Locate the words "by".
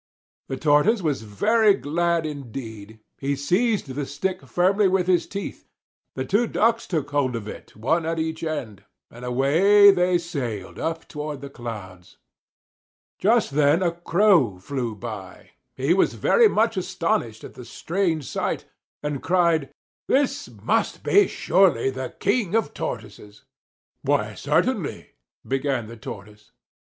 14.95-15.51